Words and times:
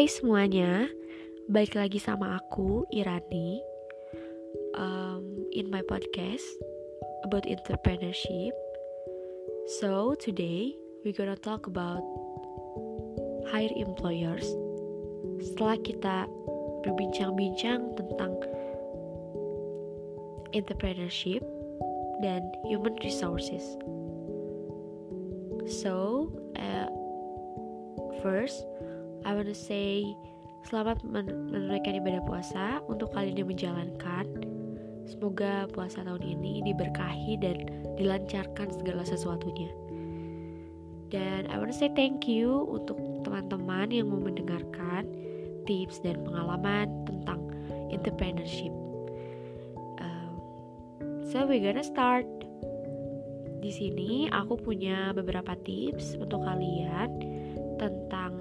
Hai 0.00 0.08
semuanya, 0.08 0.88
balik 1.44 1.76
lagi 1.76 2.00
sama 2.00 2.40
aku 2.40 2.88
Irani 2.88 3.60
um, 4.80 5.44
in 5.52 5.68
my 5.68 5.84
podcast 5.84 6.40
about 7.28 7.44
entrepreneurship. 7.44 8.56
So 9.76 10.16
today 10.16 10.72
we're 11.04 11.12
gonna 11.12 11.36
talk 11.36 11.68
about 11.68 12.00
hire 13.52 13.68
employers. 13.76 14.48
Setelah 15.44 15.76
kita 15.84 16.24
berbincang-bincang 16.80 17.92
tentang 18.00 18.40
entrepreneurship 20.56 21.44
dan 22.24 22.40
human 22.64 22.96
resources. 23.04 23.76
So, 25.68 26.32
uh, 26.56 26.88
first, 28.24 28.64
I 29.30 29.38
wanna 29.38 29.54
say 29.54 30.18
selamat 30.66 31.06
menunaikan 31.06 32.02
ibadah 32.02 32.18
puasa 32.26 32.82
untuk 32.90 33.14
kalian 33.14 33.38
yang 33.38 33.50
menjalankan. 33.54 34.26
Semoga 35.06 35.70
puasa 35.70 36.02
tahun 36.02 36.34
ini 36.34 36.66
diberkahi 36.66 37.38
dan 37.38 37.62
dilancarkan 37.94 38.74
segala 38.74 39.06
sesuatunya. 39.06 39.70
Dan 41.14 41.46
I 41.46 41.62
wanna 41.62 41.70
say 41.70 41.94
thank 41.94 42.26
you 42.26 42.66
untuk 42.74 42.98
teman-teman 43.22 43.94
yang 43.94 44.10
mau 44.10 44.18
mendengarkan 44.18 45.06
tips 45.62 46.02
dan 46.02 46.26
pengalaman 46.26 46.90
tentang 47.06 47.54
entrepreneurship. 47.94 48.74
Um, 50.02 50.42
so 51.30 51.46
we 51.46 51.62
gonna 51.62 51.86
start. 51.86 52.26
Di 53.62 53.70
sini 53.70 54.26
aku 54.26 54.58
punya 54.58 55.14
beberapa 55.14 55.54
tips 55.62 56.18
untuk 56.18 56.42
kalian 56.42 57.14
tentang 57.78 58.39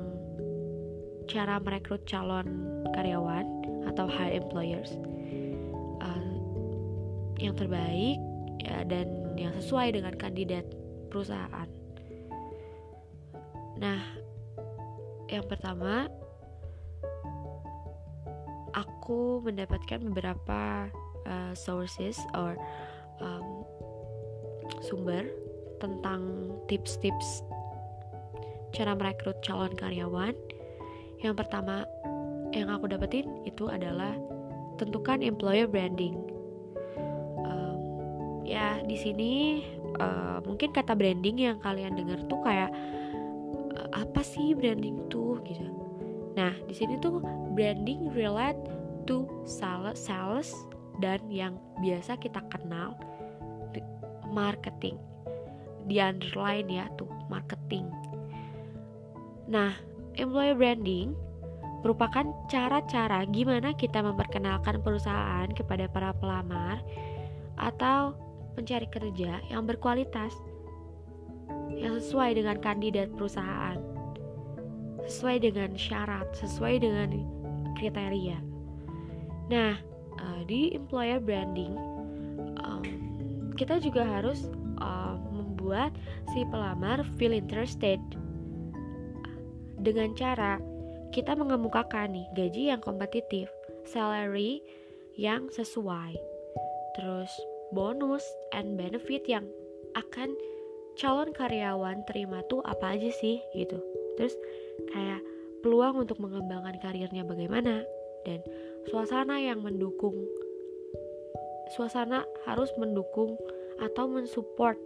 cara 1.30 1.61
merekrut 1.61 2.02
calon 2.09 2.73
karyawan 2.97 3.45
atau 3.85 4.09
high 4.09 4.33
employers 4.33 4.97
uh, 6.02 6.33
yang 7.38 7.53
terbaik 7.53 8.17
ya, 8.66 8.81
dan 8.89 9.38
yang 9.38 9.53
sesuai 9.53 9.94
dengan 9.94 10.17
kandidat 10.17 10.66
perusahaan. 11.13 11.69
Nah, 13.80 14.02
yang 15.30 15.45
pertama 15.45 16.09
aku 18.73 19.45
mendapatkan 19.45 20.02
beberapa 20.11 20.89
uh, 21.30 21.53
sources 21.53 22.17
or 22.33 22.57
um, 23.22 23.63
sumber 24.81 25.30
tentang 25.80 26.52
tips-tips 26.67 27.45
cara 28.75 28.94
merekrut 28.94 29.39
calon 29.41 29.73
karyawan. 29.73 30.35
Yang 31.20 31.45
pertama 31.45 31.84
yang 32.56 32.72
aku 32.72 32.89
dapetin 32.89 33.28
itu 33.45 33.70
adalah 33.70 34.16
tentukan 34.80 35.20
employer 35.22 35.67
branding. 35.67 36.16
Um, 37.44 37.80
ya 38.48 38.80
di 38.88 38.95
sini 38.95 39.31
uh, 40.00 40.40
mungkin 40.44 40.72
kata 40.72 40.95
branding 40.95 41.38
yang 41.40 41.58
kalian 41.59 42.00
dengar 42.00 42.20
tuh 42.31 42.40
kayak 42.42 42.72
uh, 43.75 43.90
apa 44.00 44.22
sih 44.23 44.56
branding 44.56 45.06
tuh 45.12 45.38
gitu. 45.44 45.67
Nah 46.40 46.56
di 46.66 46.73
sini 46.73 46.95
tuh 47.03 47.20
branding 47.53 48.09
relate 48.16 48.59
to 49.03 49.28
sales, 49.44 50.00
sales 50.00 50.56
dan 51.03 51.20
yang 51.28 51.59
biasa 51.84 52.16
kita 52.20 52.40
kenal 52.47 52.95
marketing 54.30 54.95
di 55.90 55.97
underline 55.97 56.70
ya 56.70 56.86
tuh 56.95 57.09
marketing 57.28 57.90
nah 59.50 59.73
employer 60.15 60.55
branding 60.55 61.13
merupakan 61.85 62.28
cara-cara 62.51 63.23
gimana 63.29 63.72
kita 63.75 64.03
memperkenalkan 64.03 64.84
perusahaan 64.84 65.47
kepada 65.53 65.88
para 65.88 66.11
pelamar 66.11 66.84
atau 67.56 68.16
pencari 68.56 68.88
kerja 68.91 69.39
yang 69.47 69.63
berkualitas 69.63 70.35
yang 71.72 71.95
sesuai 71.95 72.35
dengan 72.35 72.57
kandidat 72.59 73.07
perusahaan 73.16 73.79
sesuai 75.07 75.41
dengan 75.41 75.73
syarat 75.73 76.28
sesuai 76.38 76.84
dengan 76.84 77.09
kriteria. 77.79 78.38
Nah 79.50 79.73
uh, 80.19 80.41
di 80.45 80.75
employer 80.75 81.23
branding 81.23 82.00
kita 83.59 83.75
juga 83.84 84.07
harus 84.07 84.47
uh, 84.79 85.19
membuat 85.35 85.91
si 86.31 86.47
pelamar 86.47 87.03
feel 87.19 87.35
interested 87.35 88.00
dengan 89.79 90.12
cara 90.13 90.59
kita 91.09 91.34
mengemukakan 91.34 92.13
nih 92.13 92.28
gaji 92.38 92.62
yang 92.69 92.81
kompetitif, 92.84 93.50
salary 93.88 94.62
yang 95.17 95.50
sesuai, 95.50 96.13
terus 96.95 97.31
bonus 97.73 98.23
and 98.53 98.78
benefit 98.78 99.25
yang 99.25 99.47
akan 99.97 100.38
calon 101.00 101.34
karyawan 101.34 102.06
terima 102.06 102.45
tuh 102.51 102.62
apa 102.67 103.00
aja 103.00 103.09
sih 103.09 103.41
gitu. 103.57 103.81
Terus 104.19 104.35
kayak 104.94 105.22
peluang 105.66 106.06
untuk 106.06 106.22
mengembangkan 106.22 106.78
karirnya 106.79 107.25
bagaimana 107.25 107.84
dan 108.28 108.44
suasana 108.91 109.40
yang 109.40 109.63
mendukung 109.63 110.16
suasana 111.73 112.25
harus 112.50 112.69
mendukung 112.78 113.38
atau 113.79 114.09
mensupport. 114.09 114.78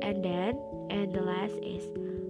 And 0.00 0.24
then, 0.24 0.56
and 0.88 1.12
the 1.12 1.20
last 1.20 1.54
is 1.60 1.84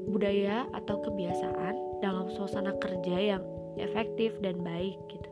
budaya 0.08 0.64
atau 0.72 1.00
kebiasaan 1.04 2.00
dalam 2.00 2.26
suasana 2.32 2.72
kerja 2.80 3.36
yang 3.36 3.42
efektif 3.78 4.34
dan 4.42 4.58
baik 4.64 4.98
gitu. 5.12 5.30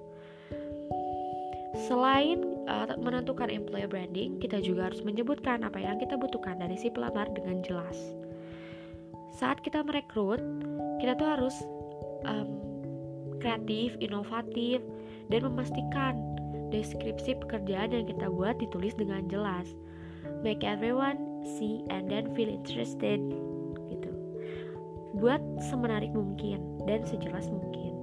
Selain 1.87 2.41
uh, 2.67 2.89
menentukan 2.97 3.53
employer 3.53 3.89
branding, 3.89 4.41
kita 4.41 4.65
juga 4.65 4.89
harus 4.89 5.05
menyebutkan 5.05 5.61
apa 5.61 5.77
yang 5.77 6.01
kita 6.01 6.17
butuhkan 6.17 6.57
dari 6.57 6.77
si 6.81 6.89
pelamar 6.89 7.29
dengan 7.37 7.61
jelas. 7.61 7.97
Saat 9.37 9.61
kita 9.61 9.85
merekrut, 9.85 10.41
kita 11.05 11.13
tuh 11.21 11.29
harus 11.29 11.57
um, 12.25 12.49
kreatif, 13.45 13.93
inovatif, 14.01 14.81
dan 15.29 15.41
memastikan 15.45 16.17
deskripsi 16.73 17.37
pekerjaan 17.45 17.93
yang 17.93 18.09
kita 18.09 18.27
buat 18.33 18.57
ditulis 18.57 18.97
dengan 18.97 19.29
jelas. 19.29 19.69
Make 20.41 20.65
everyone 20.65 21.45
see 21.45 21.85
and 21.93 22.09
then 22.09 22.33
feel 22.33 22.49
interested. 22.49 23.21
Buat 25.27 25.43
semenarik 25.59 26.15
mungkin 26.15 26.87
dan 26.87 27.03
sejelas 27.03 27.51
mungkin. 27.51 27.99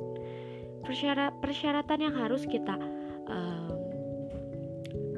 Persyarat, 0.84 1.39
persyaratan 1.39 2.11
yang 2.11 2.16
harus 2.19 2.44
kita 2.44 2.75
um, 3.31 3.72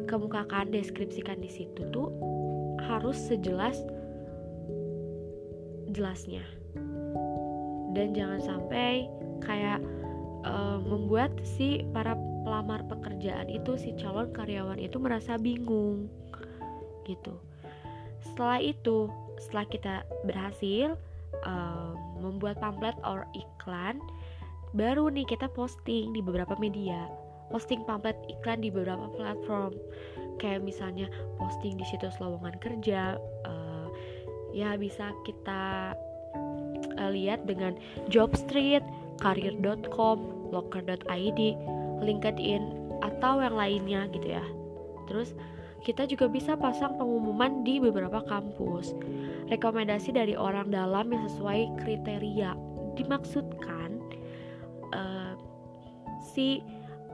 kemukakan, 0.06 0.70
deskripsikan 0.70 1.42
di 1.42 1.50
situ 1.50 1.82
tuh 1.90 2.14
harus 2.86 3.18
sejelas 3.18 3.82
jelasnya. 5.90 6.46
Dan 7.98 8.14
jangan 8.14 8.38
sampai 8.38 9.10
kayak 9.42 9.82
um, 10.46 10.86
membuat 10.86 11.34
si 11.42 11.82
para 11.90 12.14
pelamar 12.46 12.86
pekerjaan 12.86 13.50
itu 13.50 13.82
si 13.82 13.98
calon 13.98 14.30
karyawan 14.30 14.78
itu 14.78 15.02
merasa 15.02 15.42
bingung 15.42 16.06
gitu 17.10 17.34
setelah 18.22 18.62
itu 18.62 19.10
setelah 19.42 19.66
kita 19.66 19.96
berhasil 20.26 20.98
um, 21.44 21.94
membuat 22.24 22.58
pamflet 22.64 22.96
or 23.04 23.28
iklan 23.36 24.00
baru 24.76 25.12
nih 25.12 25.28
kita 25.28 25.52
posting 25.52 26.16
di 26.16 26.22
beberapa 26.24 26.56
media 26.60 27.08
posting 27.52 27.84
pamflet 27.86 28.18
iklan 28.32 28.64
di 28.64 28.72
beberapa 28.74 29.12
platform 29.14 29.76
kayak 30.40 30.64
misalnya 30.64 31.08
posting 31.38 31.78
di 31.78 31.86
situs 31.88 32.18
lowongan 32.18 32.56
kerja 32.60 33.20
uh, 33.46 33.88
ya 34.56 34.80
bisa 34.80 35.12
kita 35.28 35.94
uh, 36.96 37.12
lihat 37.12 37.44
dengan 37.44 37.76
Jobstreet, 38.08 38.84
karir.com, 39.20 40.52
locker.id 40.52 41.42
LinkedIn 42.04 42.64
atau 43.04 43.44
yang 43.44 43.56
lainnya 43.56 44.02
gitu 44.12 44.28
ya. 44.40 44.46
Terus 45.12 45.36
kita 45.86 46.10
juga 46.10 46.26
bisa 46.26 46.58
pasang 46.58 46.98
pengumuman 46.98 47.62
di 47.62 47.78
beberapa 47.78 48.26
kampus. 48.26 48.98
Rekomendasi 49.54 50.18
dari 50.18 50.34
orang 50.34 50.74
dalam 50.74 51.14
yang 51.14 51.30
sesuai 51.30 51.78
kriteria. 51.86 52.58
Dimaksudkan 52.98 54.02
uh, 54.98 55.38
si 56.26 56.66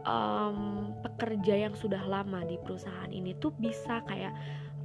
um, 0.08 0.96
pekerja 1.04 1.68
yang 1.68 1.76
sudah 1.76 2.00
lama 2.08 2.48
di 2.48 2.56
perusahaan 2.64 3.12
ini 3.12 3.36
tuh 3.44 3.52
bisa 3.60 4.00
kayak 4.08 4.32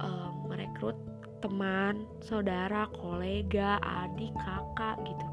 um, 0.03 0.51
merekrut 0.51 0.99
teman, 1.39 2.03
saudara, 2.19 2.91
kolega, 2.99 3.79
adik, 3.79 4.35
kakak 4.35 4.99
gitu. 5.07 5.25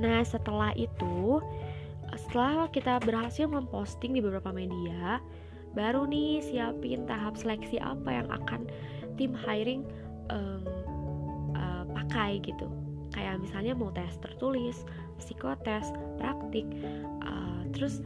Nah, 0.00 0.24
setelah 0.24 0.72
itu 0.80 1.44
setelah 2.16 2.66
kita 2.72 2.98
berhasil 3.04 3.46
memposting 3.46 4.18
di 4.18 4.20
beberapa 4.24 4.50
media, 4.50 5.22
baru 5.74 6.06
nih 6.06 6.42
siapin 6.42 7.06
tahap 7.06 7.38
seleksi 7.38 7.78
apa 7.78 8.22
yang 8.22 8.28
akan 8.30 8.66
tim 9.14 9.32
hiring 9.36 9.86
um, 10.32 10.64
uh, 11.54 11.84
pakai 11.94 12.42
gitu. 12.42 12.66
kayak 13.10 13.42
misalnya 13.42 13.74
mau 13.74 13.90
tes 13.90 14.14
tertulis 14.22 14.86
psikotes 15.18 15.90
praktik 16.18 16.66
uh, 17.26 17.62
terus 17.74 18.02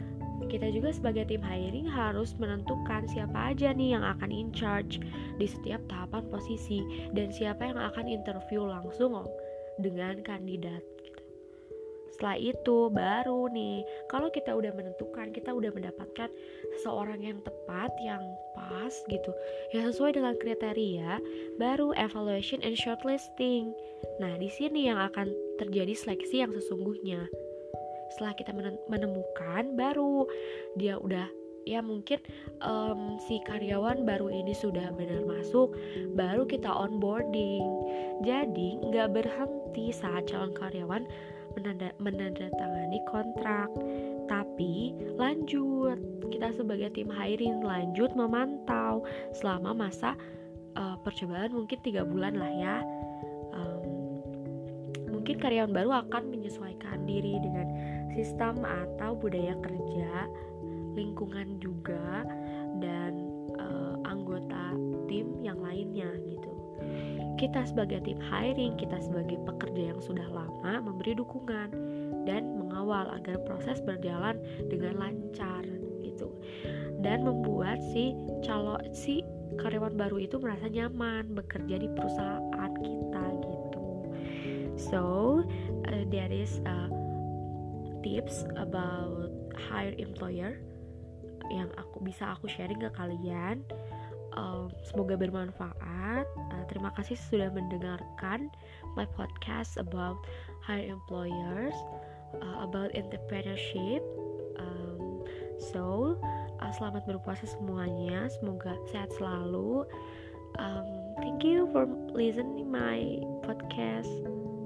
kita 0.49 0.69
juga 0.70 0.93
sebagai 0.93 1.28
tim 1.28 1.40
hiring 1.40 1.88
harus 1.88 2.37
menentukan 2.37 3.08
siapa 3.08 3.55
aja 3.55 3.72
nih 3.72 3.96
yang 3.96 4.05
akan 4.05 4.28
in 4.28 4.50
charge 4.52 5.00
di 5.40 5.46
setiap 5.49 5.81
tahapan 5.88 6.25
posisi 6.28 6.84
dan 7.17 7.32
siapa 7.32 7.69
yang 7.69 7.81
akan 7.81 8.06
interview 8.06 8.64
langsung 8.64 9.17
oh, 9.17 9.28
dengan 9.81 10.20
kandidat 10.22 10.82
setelah 12.14 12.38
itu 12.38 12.94
baru 12.94 13.50
nih 13.50 13.82
kalau 14.06 14.31
kita 14.31 14.55
udah 14.55 14.70
menentukan 14.70 15.34
kita 15.34 15.50
udah 15.50 15.75
mendapatkan 15.75 16.31
seseorang 16.78 17.26
yang 17.26 17.43
tepat 17.43 17.90
yang 17.99 18.22
pas 18.55 18.94
gitu 19.11 19.34
yang 19.75 19.90
sesuai 19.90 20.14
dengan 20.14 20.38
kriteria 20.38 21.19
baru 21.58 21.90
evaluation 21.99 22.62
and 22.62 22.78
shortlisting. 22.78 23.75
Nah 24.22 24.38
di 24.38 24.46
sini 24.46 24.87
yang 24.87 25.02
akan 25.02 25.34
terjadi 25.58 25.90
seleksi 25.99 26.46
yang 26.46 26.55
sesungguhnya. 26.55 27.26
Setelah 28.14 28.38
kita 28.38 28.55
menemukan 28.87 29.75
baru 29.75 30.31
dia 30.78 30.94
udah 31.02 31.26
ya 31.64 31.81
mungkin 31.81 32.20
um, 32.60 33.17
si 33.25 33.40
karyawan 33.43 34.05
baru 34.05 34.28
ini 34.28 34.52
sudah 34.52 34.93
benar 34.94 35.25
masuk 35.26 35.75
baru 36.14 36.46
kita 36.46 36.70
onboarding. 36.70 37.64
Jadi 38.22 38.78
nggak 38.84 39.10
berhenti 39.17 39.90
saat 39.90 40.31
calon 40.31 40.55
karyawan 40.55 41.08
menandatangani 41.99 43.01
kontrak. 43.09 43.71
Tapi 44.27 44.95
lanjut. 45.19 45.99
Kita 46.33 46.51
sebagai 46.56 46.91
tim 46.95 47.12
hiring 47.12 47.62
lanjut 47.62 48.11
memantau 48.19 49.05
selama 49.37 49.87
masa 49.87 50.19
uh, 50.75 50.97
percobaan 51.03 51.55
mungkin 51.55 51.79
tiga 51.85 52.03
bulan 52.03 52.35
lah 52.39 52.53
ya. 52.53 52.77
Um, 53.55 54.21
mungkin 55.11 55.39
karyawan 55.39 55.73
baru 55.73 55.91
akan 56.09 56.33
menyesuaikan 56.33 57.06
diri 57.06 57.39
dengan 57.39 57.69
sistem 58.15 58.62
atau 58.62 59.19
budaya 59.19 59.55
kerja 59.62 60.31
lingkungan 60.95 61.59
juga 61.59 62.23
dan 62.79 63.12
uh, 63.59 63.99
anggota 64.06 64.75
tim 65.11 65.43
yang 65.43 65.59
lainnya 65.59 66.06
gitu 66.23 66.54
kita 67.34 67.66
sebagai 67.66 68.02
tim 68.06 68.20
hiring, 68.20 68.78
kita 68.78 68.98
sebagai 69.02 69.38
pekerja 69.42 69.94
yang 69.94 70.00
sudah 70.00 70.26
lama 70.31 70.81
memberi 70.81 71.19
dukungan 71.19 71.70
dan 72.25 72.42
mengawal 72.56 73.10
agar 73.14 73.40
proses 73.44 73.82
berjalan 73.82 74.38
dengan 74.70 74.96
lancar 74.98 75.66
gitu. 76.00 76.31
Dan 77.02 77.26
membuat 77.26 77.82
si 77.92 78.16
calon 78.46 78.81
si 78.94 79.20
karyawan 79.58 79.94
baru 79.94 80.19
itu 80.22 80.36
merasa 80.40 80.66
nyaman 80.66 81.36
bekerja 81.36 81.76
di 81.78 81.88
perusahaan 81.92 82.72
kita 82.81 83.25
gitu. 83.44 83.86
So, 84.75 85.02
uh, 85.86 86.04
there 86.10 86.32
is 86.32 86.58
a 86.66 86.90
tips 88.02 88.44
about 88.58 89.31
hire 89.70 89.94
employer 89.96 90.60
yang 91.52 91.69
aku 91.76 92.00
bisa 92.00 92.36
aku 92.36 92.48
sharing 92.48 92.81
ke 92.81 92.90
kalian 92.96 93.64
um, 94.36 94.70
semoga 94.86 95.19
bermanfaat. 95.19 96.26
Uh, 96.26 96.64
terima 96.70 96.90
kasih 96.94 97.19
sudah 97.19 97.50
mendengarkan 97.50 98.50
my 98.94 99.06
podcast 99.14 99.78
about 99.78 100.19
hire 100.62 100.86
employers, 100.86 101.75
uh, 102.42 102.66
about 102.66 102.92
entrepreneurship. 102.94 104.02
Um, 104.60 105.26
so, 105.72 106.14
uh, 106.60 106.72
selamat 106.78 107.06
berpuasa 107.08 107.46
semuanya. 107.48 108.31
Semoga 108.38 108.78
sehat 108.90 109.10
selalu. 109.16 109.86
Um, 110.58 110.86
thank 111.19 111.42
you 111.42 111.66
for 111.75 111.88
listening 112.14 112.70
my 112.70 113.19
podcast. 113.42 114.10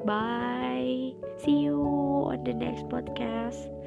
Bye. 0.04 1.16
See 1.40 1.64
you 1.64 1.80
on 2.28 2.44
the 2.44 2.52
next 2.52 2.84
podcast. 2.92 3.77